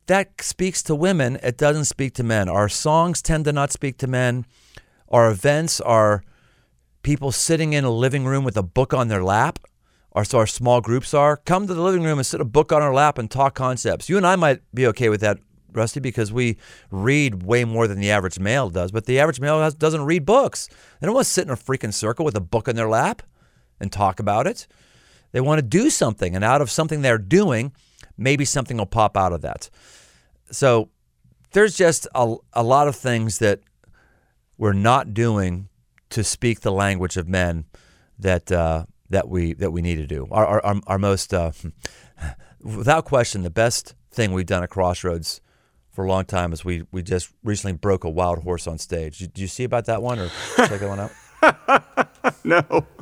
[0.06, 1.38] that speaks to women.
[1.42, 2.48] It doesn't speak to men.
[2.48, 4.44] Our songs tend to not speak to men.
[5.08, 6.22] Our events are
[7.02, 9.58] people sitting in a living room with a book on their lap.
[10.14, 11.38] Or so our small groups are.
[11.38, 14.08] Come to the living room and sit a book on our lap and talk concepts.
[14.08, 15.38] You and I might be okay with that,
[15.72, 16.56] Rusty, because we
[16.92, 18.92] read way more than the average male does.
[18.92, 20.68] But the average male has, doesn't read books.
[21.00, 23.22] They don't want to sit in a freaking circle with a book in their lap
[23.80, 24.68] and talk about it.
[25.32, 27.72] They want to do something, and out of something they're doing,
[28.16, 29.68] maybe something will pop out of that.
[30.52, 30.90] So
[31.50, 33.60] there's just a, a lot of things that
[34.56, 35.68] we're not doing
[36.10, 37.64] to speak the language of men
[38.16, 40.26] that uh, that we that we need to do.
[40.30, 41.52] Our our, our, our most uh,
[42.60, 45.40] without question the best thing we've done at Crossroads
[45.92, 49.18] for a long time is we we just recently broke a wild horse on stage.
[49.18, 51.12] Did you see about that one or check that one out?
[52.44, 52.86] No.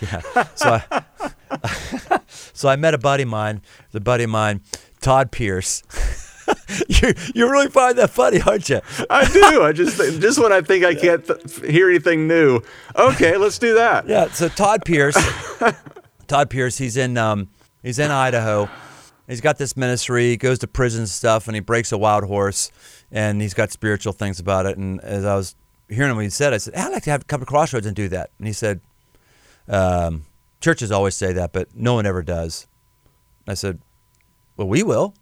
[0.00, 0.20] Yeah.
[0.54, 3.60] So I, so I met a buddy of mine,
[3.92, 4.62] the buddy of mine,
[5.00, 5.82] Todd Pierce.
[6.88, 8.80] you you really find that funny, aren't you?
[9.10, 9.62] I do.
[9.62, 12.60] I just just when I think I can't th- hear anything new.
[12.94, 14.08] Okay, let's do that.
[14.08, 14.28] Yeah.
[14.30, 15.16] So Todd Pierce,
[16.26, 17.48] Todd Pierce, he's in um,
[17.82, 18.68] he's in Idaho,
[19.26, 20.30] He's got this ministry.
[20.30, 22.70] He goes to prison and stuff, and he breaks a wild horse,
[23.10, 24.78] and he's got spiritual things about it.
[24.78, 25.56] And as I was
[25.88, 27.86] hearing him, when he said, I said, hey, "I'd like to have come to Crossroads
[27.86, 28.80] and do that." And he said,
[29.68, 30.26] um,
[30.60, 32.68] "Churches always say that, but no one ever does."
[33.48, 33.80] I said,
[34.56, 35.14] "Well, we will."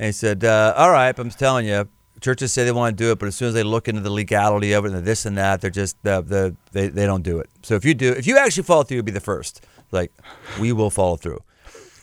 [0.00, 1.86] And he said, uh, "All right, but I'm telling you,
[2.22, 4.10] churches say they want to do it, but as soon as they look into the
[4.10, 7.22] legality of it and the this and that, they're just the, the they they don't
[7.22, 7.50] do it.
[7.62, 9.62] So if you do, if you actually follow through, you'll be the first.
[9.92, 10.10] Like
[10.58, 11.40] we will follow through."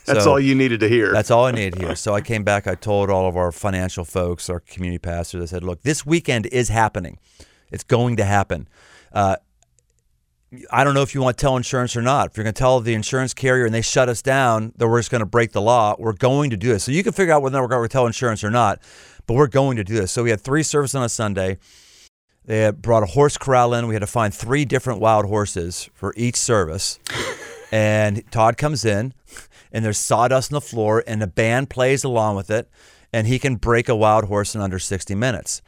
[0.06, 1.12] That's So- all you needed to hear.
[1.12, 1.94] that's all I needed here.
[1.96, 2.66] So I came back.
[2.68, 6.46] I told all of our financial folks, our community pastors, I said, look, this weekend
[6.46, 7.18] is happening.
[7.70, 8.68] It's going to happen.
[9.12, 9.36] Uh,
[10.70, 12.30] I don't know if you want to tell insurance or not.
[12.30, 14.98] If you're going to tell the insurance carrier and they shut us down, that we're
[14.98, 15.94] just going to break the law.
[15.98, 16.84] We're going to do this.
[16.84, 18.80] So you can figure out whether we're going to tell insurance or not,
[19.26, 20.10] but we're going to do this.
[20.10, 21.58] So we had three services on a Sunday.
[22.46, 23.88] They brought a horse corral in.
[23.88, 26.98] We had to find three different wild horses for each service.
[27.70, 29.12] and Todd comes in,
[29.70, 32.70] and there's sawdust on the floor, and the band plays along with it,
[33.12, 35.60] and he can break a wild horse in under 60 minutes.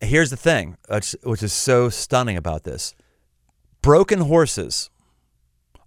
[0.00, 2.94] Here's the thing, which is so stunning about this
[3.82, 4.90] broken horses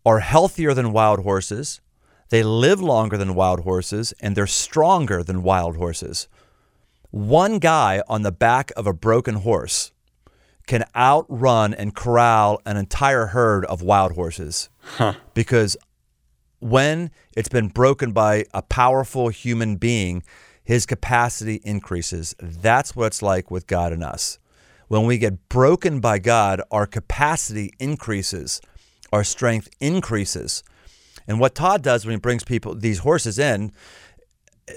[0.06, 1.82] are healthier than wild horses.
[2.30, 6.28] They live longer than wild horses, and they're stronger than wild horses.
[7.12, 9.92] One guy on the back of a broken horse
[10.66, 14.70] can outrun and corral an entire herd of wild horses
[15.34, 15.78] because
[16.60, 20.24] when it's been broken by a powerful human being,
[20.64, 22.34] his capacity increases.
[22.40, 24.40] That's what it's like with God and us.
[24.94, 28.62] When we get broken by God, our capacity increases,
[29.12, 30.64] our strength increases.
[31.28, 33.72] And what Todd does when he brings people, these horses in,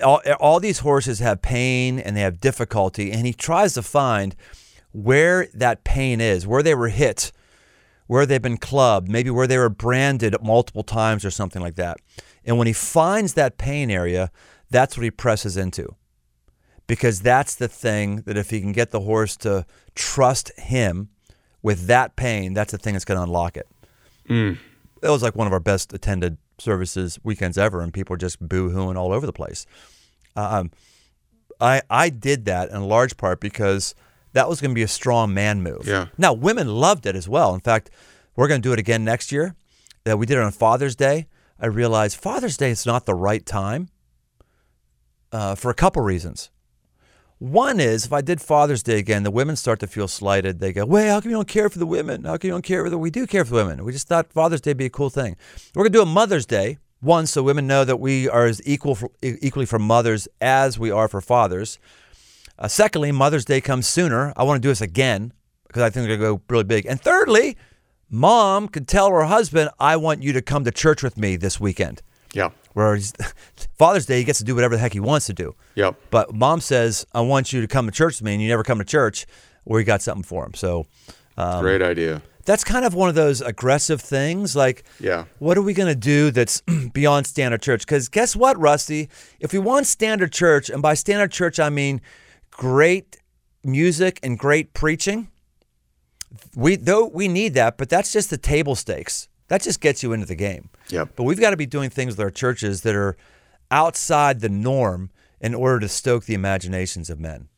[0.03, 4.35] all, all these horses have pain and they have difficulty, and he tries to find
[4.93, 7.31] where that pain is, where they were hit,
[8.07, 11.99] where they've been clubbed, maybe where they were branded multiple times or something like that.
[12.43, 14.31] And when he finds that pain area,
[14.71, 15.95] that's what he presses into.
[16.87, 21.09] Because that's the thing that if he can get the horse to trust him
[21.63, 23.67] with that pain, that's the thing that's going to unlock it.
[25.03, 28.41] It was like one of our best attended services weekends ever, and people were just
[28.47, 29.67] boo hooing all over the place.
[30.37, 30.71] Um,
[31.61, 33.95] I I did that in large part because
[34.33, 35.87] that was going to be a strong man move.
[35.87, 36.07] Yeah.
[36.19, 37.55] Now women loved it as well.
[37.55, 37.91] In fact,
[38.37, 39.55] we're going to do it again next year.
[40.09, 41.27] Uh, we did it on Father's Day.
[41.59, 43.89] I realized Father's Day is not the right time
[45.33, 46.51] uh, for a couple reasons.
[47.39, 50.59] One is if I did Father's Day again, the women start to feel slighted.
[50.59, 52.25] They go, "Wait, how come you don't care for the women?
[52.25, 53.85] How come you don't care for the?" We do care for the women.
[53.85, 55.37] We just thought Father's Day would be a cool thing.
[55.75, 58.95] We're gonna do a Mother's Day one, so women know that we are as equal
[58.95, 61.79] for, equally for mothers as we are for fathers.
[62.59, 64.33] Uh, secondly, Mother's Day comes sooner.
[64.35, 65.35] I want to do this again
[65.67, 66.87] because I think going to go really big.
[66.87, 67.59] And thirdly,
[68.09, 71.61] mom could tell her husband, "I want you to come to church with me this
[71.61, 72.01] weekend."
[72.33, 72.51] Yeah.
[72.75, 73.13] Whereas
[73.79, 75.55] Father's Day, he gets to do whatever the heck he wants to do.
[75.77, 75.97] Yep.
[76.11, 78.63] But mom says, I want you to come to church with me, and you never
[78.63, 79.27] come to church,
[79.65, 80.55] we got something for him.
[80.55, 80.87] So
[81.39, 82.21] um, Great idea.
[82.45, 84.55] that's kind of one of those aggressive things.
[84.55, 85.25] Like, Yeah.
[85.39, 86.61] what are we going to do that's
[86.93, 87.81] beyond standard church?
[87.81, 89.09] Because guess what, Rusty?
[89.41, 92.01] If we want standard church, and by standard church, I mean
[92.51, 93.17] great
[93.65, 95.29] music and great preaching,
[96.55, 99.29] we though we need that, but that's just the table stakes.
[99.49, 100.71] That just gets you into the game.
[100.89, 101.11] Yep.
[101.17, 103.17] But we've got to be doing things with our churches that are
[103.71, 107.49] outside the norm in order to stoke the imaginations of men.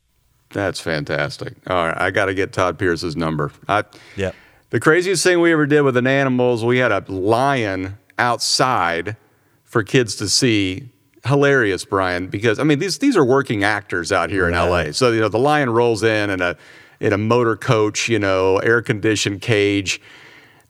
[0.50, 1.54] That's fantastic.
[1.66, 3.52] All right, I got to get Todd Pierce's number.
[3.68, 3.84] I,
[4.16, 4.34] Yep.
[4.70, 9.16] The craziest thing we ever did with an animals, we had a lion outside
[9.64, 10.90] for kids to see.
[11.24, 14.92] Hilarious, Brian, because I mean these these are working actors out here in LA.
[14.92, 16.56] So you know the lion rolls in in a
[17.00, 20.00] in a motor coach, you know, air conditioned cage.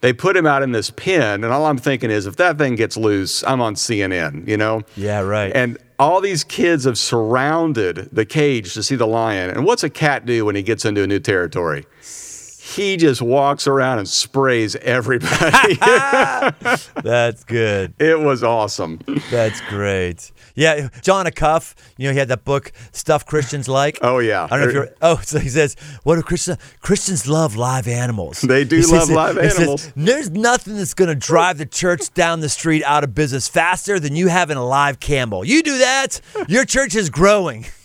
[0.01, 2.77] They put him out in this pen, and all I'm thinking is if that thing
[2.77, 4.83] gets loose, I'm on CNN, you know?
[4.97, 5.51] Yeah, right.
[5.55, 9.51] And all these kids have surrounded the cage to see the lion.
[9.51, 11.85] And what's a cat do when he gets into a new territory?
[12.75, 15.75] He just walks around and sprays everybody.
[17.03, 17.95] That's good.
[17.99, 19.01] it was awesome.
[19.31, 20.31] That's great.
[20.55, 23.99] Yeah, Jon Acuff, you know, he had that book, Stuff Christians Like.
[24.03, 24.45] Oh, yeah.
[24.45, 24.89] I don't know if you're.
[25.01, 26.59] Oh, so he says, "What do Christians?
[26.81, 28.41] Christians love live animals.
[28.41, 29.93] They do He love live he says, animals.
[29.97, 33.99] There's nothing that's going to drive the church down the street out of business faster
[34.01, 35.45] than you having a live camel.
[35.45, 37.67] You do that, your church is growing.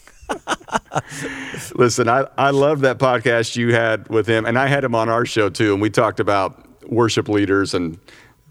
[1.75, 5.09] Listen, I, I loved that podcast you had with him, and I had him on
[5.09, 7.97] our show too, and we talked about worship leaders and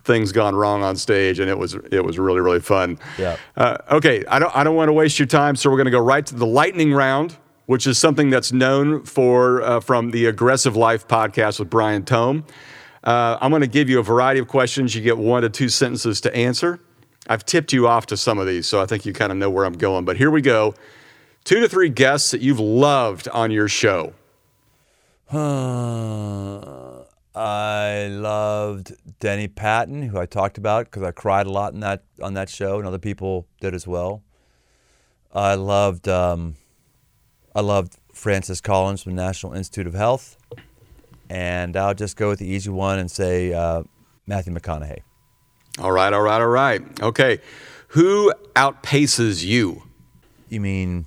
[0.04, 2.98] things gone wrong on stage, and it was it was really really fun.
[3.18, 3.36] Yeah.
[3.56, 5.92] Uh, okay, I don't I don't want to waste your time, so we're going to
[5.92, 10.26] go right to the lightning round, which is something that's known for uh, from the
[10.26, 12.44] Aggressive Life podcast with Brian Tome.
[13.04, 14.94] Uh, I'm going to give you a variety of questions.
[14.94, 16.80] You get one to two sentences to answer.
[17.28, 19.50] I've tipped you off to some of these, so I think you kind of know
[19.50, 20.04] where I'm going.
[20.04, 20.74] But here we go.
[21.44, 24.14] Two to three guests that you've loved on your show.
[27.34, 32.04] I loved Denny Patton, who I talked about because I cried a lot in that
[32.20, 34.22] on that show, and other people did as well.
[35.32, 36.56] I loved um,
[37.54, 40.36] I loved Francis Collins from National Institute of Health,
[41.28, 43.82] and I'll just go with the easy one and say uh,
[44.26, 45.00] Matthew McConaughey.
[45.80, 46.82] All right, all right, all right.
[47.00, 47.40] Okay,
[47.88, 49.84] who outpaces you?
[50.48, 51.06] You mean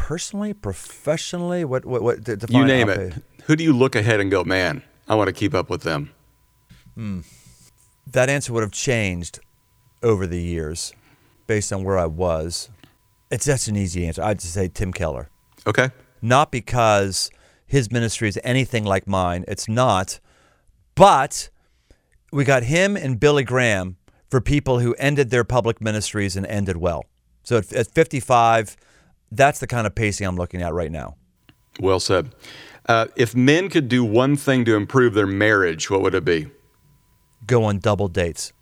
[0.00, 1.62] personally, professionally?
[1.64, 2.26] What what what?
[2.50, 3.14] You name it.
[3.44, 4.82] Who do you look ahead and go, man?
[5.08, 6.10] I want to keep up with them.
[6.94, 7.20] Hmm.
[8.06, 9.38] that answer would have changed
[10.02, 10.92] over the years
[11.46, 12.68] based on where I was.
[13.30, 14.22] It's such an easy answer.
[14.22, 15.28] I'd just say Tim Keller.
[15.66, 15.90] Okay.
[16.20, 17.30] Not because
[17.66, 19.44] his ministry is anything like mine.
[19.46, 20.18] It's not.
[20.96, 21.50] But
[22.32, 23.96] we got him and Billy Graham
[24.28, 27.04] for people who ended their public ministries and ended well.
[27.44, 28.76] So at, at 55,
[29.32, 31.16] that's the kind of pacing I'm looking at right now.
[31.80, 32.30] Well said.
[32.86, 36.48] Uh, if men could do one thing to improve their marriage, what would it be?
[37.46, 38.52] Go on double dates.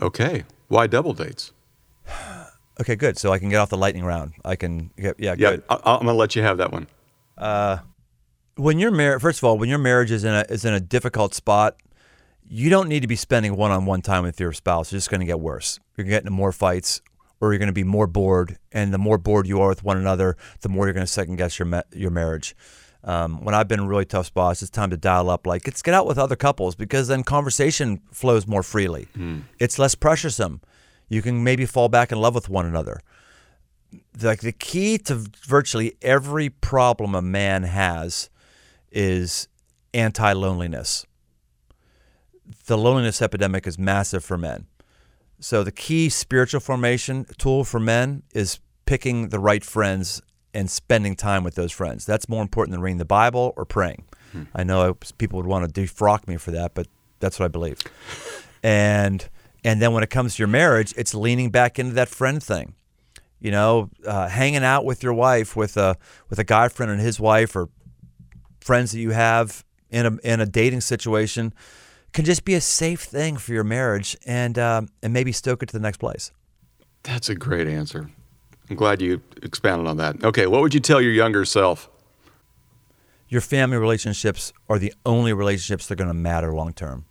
[0.00, 0.44] Okay.
[0.68, 1.52] Why double dates?
[2.80, 3.18] Okay, good.
[3.18, 4.34] So I can get off the lightning round.
[4.44, 5.64] I can get, yeah, Yeah, good.
[5.68, 6.86] I- I'm going to let you have that one.
[8.56, 10.78] when you're married, first of all, when your marriage is in a is in a
[10.78, 11.76] difficult spot,
[12.48, 14.86] you don't need to be spending one-on-one time with your spouse.
[14.92, 15.80] It's just going to get worse.
[15.96, 17.02] You're going to get into more fights,
[17.40, 18.58] or you're going to be more bored.
[18.72, 21.36] And the more bored you are with one another, the more you're going to second
[21.36, 22.54] guess your ma- your marriage.
[23.04, 25.46] Um, when I've been in really tough spots, it's time to dial up.
[25.46, 29.08] Like, let's get out with other couples because then conversation flows more freely.
[29.58, 30.60] It's less pressuresome.
[31.08, 33.00] You can maybe fall back in love with one another
[34.22, 38.30] like the key to virtually every problem a man has
[38.90, 39.48] is
[39.94, 41.06] anti loneliness.
[42.66, 44.66] The loneliness epidemic is massive for men.
[45.40, 50.20] So the key spiritual formation tool for men is picking the right friends
[50.54, 52.04] and spending time with those friends.
[52.06, 54.04] That's more important than reading the Bible or praying.
[54.54, 56.86] I know people would want to defrock me for that, but
[57.18, 57.78] that's what I believe.
[58.62, 59.26] And
[59.64, 62.74] and then when it comes to your marriage, it's leaning back into that friend thing
[63.40, 65.96] you know, uh, hanging out with your wife, with a
[66.28, 67.68] with a guy friend and his wife, or
[68.60, 71.54] friends that you have in a in a dating situation,
[72.12, 75.66] can just be a safe thing for your marriage, and um, and maybe stoke it
[75.66, 76.32] to the next place.
[77.02, 78.10] That's a great answer.
[78.70, 80.22] I'm glad you expounded on that.
[80.24, 81.88] Okay, what would you tell your younger self?
[83.28, 87.04] Your family relationships are the only relationships that are going to matter long term.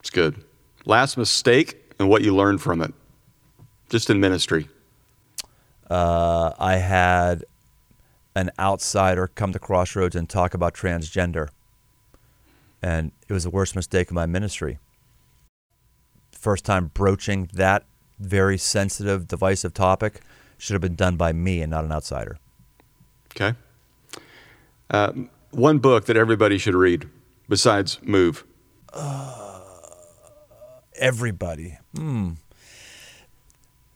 [0.00, 0.42] It's good.
[0.84, 2.92] Last mistake and what you learned from it,
[3.88, 4.68] just in ministry.
[5.90, 7.44] Uh, I had
[8.34, 11.48] an outsider come to Crossroads and talk about transgender,
[12.84, 14.78] and it was the worst mistake of my ministry.
[16.32, 17.86] First time broaching that
[18.18, 20.20] very sensitive, divisive topic
[20.58, 22.36] should have been done by me and not an outsider.
[23.34, 23.54] Okay.
[24.90, 25.12] Uh,
[25.50, 27.08] one book that everybody should read
[27.48, 28.44] besides Move.
[30.96, 31.78] Everybody.
[31.96, 32.32] Hmm.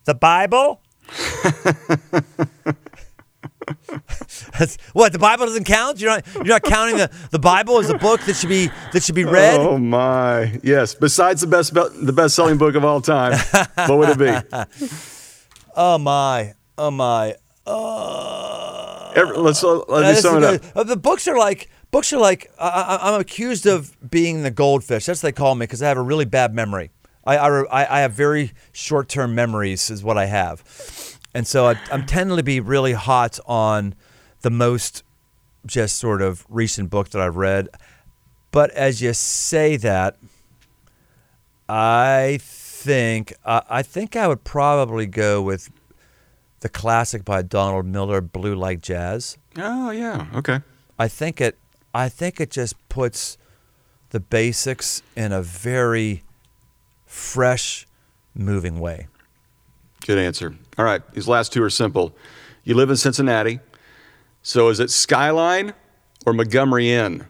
[0.07, 0.81] The Bible?
[4.59, 6.01] That's, what the Bible doesn't count?
[6.01, 9.03] You're not you're not counting the, the Bible as a book that should be that
[9.03, 9.61] should be read.
[9.61, 10.59] Oh my!
[10.63, 10.95] Yes.
[10.95, 13.39] Besides the best the best selling book of all time,
[13.87, 14.59] what would it be?
[15.81, 17.37] Oh my, oh my.
[17.65, 19.13] Oh.
[19.15, 20.77] Every, let's let me sum it up.
[20.77, 24.51] Uh, The books are like books are like I, I, I'm accused of being the
[24.51, 25.07] goldfish.
[25.07, 26.91] That's what they call me because I have a really bad memory.
[27.25, 30.65] I I, I I have very short term memories is what I have,
[31.33, 33.95] and so I, I'm tending to be really hot on
[34.49, 35.03] the most
[35.67, 37.69] just sort of recent book that I've read.
[38.51, 40.17] But as you say that,
[41.69, 45.71] I think uh, I think I would probably go with
[46.61, 49.37] the classic by Donald Miller, Blue Like Jazz.
[49.59, 50.29] Oh yeah.
[50.35, 50.61] Okay.
[50.99, 51.59] I think it
[51.93, 53.37] I think it just puts
[54.09, 56.23] the basics in a very
[57.05, 57.87] fresh,
[58.35, 59.09] moving way.
[60.07, 60.57] Good answer.
[60.79, 61.03] All right.
[61.13, 62.15] These last two are simple.
[62.65, 63.61] You live in Cincinnati,
[64.49, 65.75] so is it Skyline
[66.25, 67.27] or Montgomery Inn?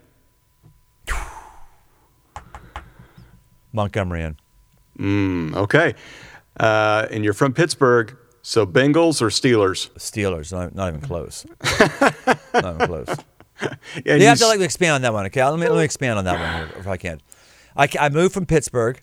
[3.73, 4.37] Montgomery Inn.
[5.01, 5.97] Mm, okay.
[6.61, 9.91] Uh, and you're from Pittsburgh, so Bengals or Steelers?
[9.99, 11.45] Steelers, not, not even close.
[12.55, 13.09] not even close.
[14.05, 15.45] You you have to like expand on that one, okay?
[15.45, 17.21] Let me let me expand on that one here, if I can.
[17.77, 19.03] I, I moved from Pittsburgh,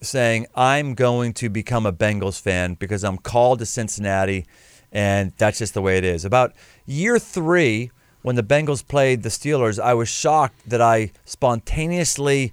[0.00, 4.46] saying I'm going to become a Bengals fan because I'm called to Cincinnati,
[4.92, 6.24] and that's just the way it is.
[6.24, 6.54] About
[6.86, 7.90] year three,
[8.22, 12.52] when the Bengals played the Steelers, I was shocked that I spontaneously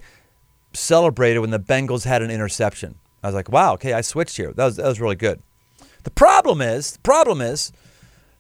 [0.73, 2.95] celebrated when the Bengals had an interception.
[3.23, 4.53] I was like, wow, okay, I switched here.
[4.53, 5.41] That was that was really good.
[6.03, 7.71] The problem is, the problem is,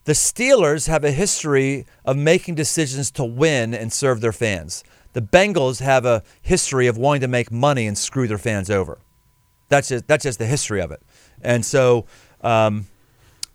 [0.03, 4.83] the Steelers have a history of making decisions to win and serve their fans.
[5.13, 8.99] The Bengals have a history of wanting to make money and screw their fans over.
[9.69, 11.01] That's just that's just the history of it.
[11.41, 12.05] And so,
[12.41, 12.85] um,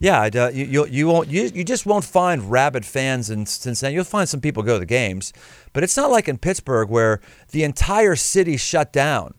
[0.00, 3.94] yeah, you, you you won't you, you just won't find rabid fans in Cincinnati.
[3.94, 5.34] You'll find some people go to the games,
[5.74, 7.20] but it's not like in Pittsburgh where
[7.50, 9.34] the entire city shut down.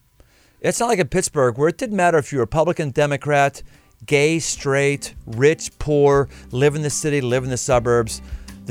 [0.59, 3.63] It's not like in Pittsburgh where it didn't matter if you're Republican, Democrat,
[4.05, 8.21] gay, straight, rich, poor, live in the city, live in the suburbs.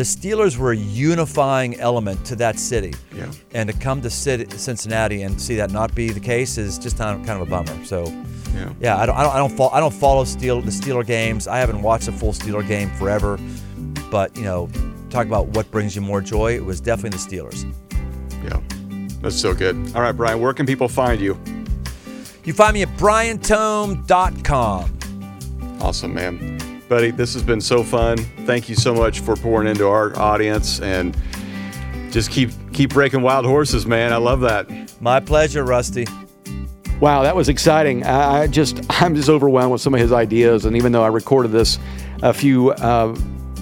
[0.01, 2.95] The Steelers were a unifying element to that city.
[3.15, 3.31] Yeah.
[3.53, 7.21] And to come to Cincinnati and see that not be the case is just kind
[7.21, 7.85] of, kind of a bummer.
[7.85, 8.07] So,
[8.55, 8.73] Yeah.
[8.81, 11.47] yeah, I don't, I don't, I don't, follow, I don't follow Steel, the Steeler games.
[11.47, 13.39] I haven't watched a full Steeler game forever.
[14.11, 14.71] But, you know,
[15.11, 16.55] talk about what brings you more joy.
[16.55, 17.71] It was definitely the Steelers.
[18.43, 18.59] Yeah.
[19.21, 19.77] That's so good.
[19.95, 21.39] All right, Brian, where can people find you?
[22.45, 24.99] You find me at briantome.com.
[25.83, 26.70] Awesome, man.
[26.91, 28.17] Buddy, this has been so fun.
[28.47, 31.17] Thank you so much for pouring into our audience and
[32.11, 34.13] just keep keep breaking wild horses, man.
[34.13, 34.69] I love that.
[35.01, 36.05] My pleasure, Rusty.
[36.99, 38.03] Wow, that was exciting.
[38.03, 41.07] I I just I'm just overwhelmed with some of his ideas, and even though I
[41.07, 41.79] recorded this
[42.25, 43.15] a few uh,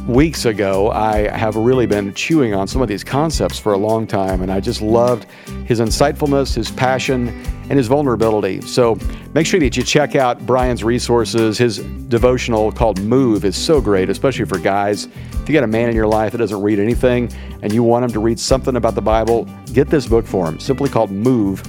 [0.09, 4.06] weeks ago, I have really been chewing on some of these concepts for a long
[4.06, 5.26] time, and I just loved
[5.66, 7.28] his insightfulness, his passion,
[7.68, 8.62] and his vulnerability.
[8.62, 8.98] So
[9.34, 11.59] make sure that you check out Brian's resources.
[11.59, 11.78] His
[12.09, 15.09] devotional called Move is so great, especially for guys.
[15.32, 17.30] If you got a man in your life that doesn't read anything
[17.61, 20.59] and you want him to read something about the Bible, get this book for him,
[20.59, 21.62] simply called Move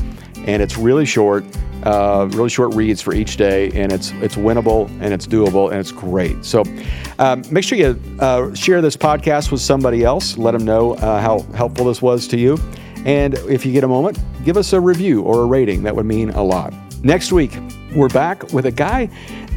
[0.47, 1.43] and it's really short,
[1.83, 5.79] uh, really short reads for each day, and it's it's winnable and it's doable and
[5.79, 6.43] it's great.
[6.43, 6.63] So
[7.19, 10.37] um, make sure you uh, share this podcast with somebody else.
[10.37, 12.57] Let them know uh, how helpful this was to you,
[13.05, 15.83] and if you get a moment, give us a review or a rating.
[15.83, 16.73] That would mean a lot.
[17.03, 17.57] Next week,
[17.95, 19.09] we're back with a guy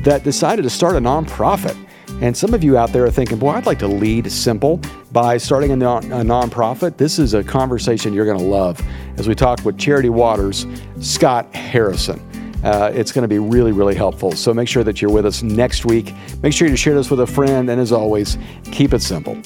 [0.04, 1.76] that decided to start a nonprofit.
[2.22, 5.38] And some of you out there are thinking, boy, I'd like to lead simple by
[5.38, 6.96] starting a, non- a nonprofit.
[6.96, 8.80] This is a conversation you're going to love
[9.16, 10.64] as we talk with charity: water's,
[11.00, 12.20] Scott Harrison.
[12.62, 14.30] Uh, it's going to be really, really helpful.
[14.30, 16.14] So make sure that you're with us next week.
[16.44, 17.68] Make sure you share this with a friend.
[17.68, 18.38] And as always,
[18.70, 19.36] keep it simple.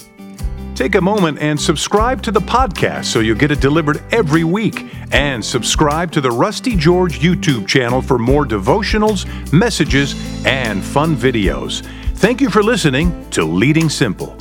[0.75, 4.85] Take a moment and subscribe to the podcast so you'll get it delivered every week.
[5.11, 10.13] And subscribe to the Rusty George YouTube channel for more devotionals, messages,
[10.45, 11.83] and fun videos.
[12.17, 14.35] Thank you for listening to Leading Simple.